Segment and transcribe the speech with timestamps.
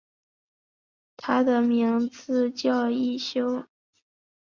[1.15, 3.65] 他的名字叫一休。